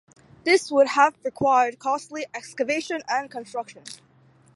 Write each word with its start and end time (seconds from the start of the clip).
This 0.45 0.71
would 0.71 0.87
have 0.87 1.13
required 1.23 1.77
costly 1.77 2.25
excavation 2.33 3.03
and 3.07 3.29
construction. 3.29 3.83